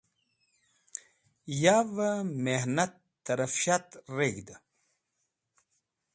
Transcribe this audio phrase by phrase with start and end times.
[1.61, 2.11] Yavẽ
[2.43, 2.93] mehnat
[3.25, 4.55] tẽrafshat reg̃hdẽ.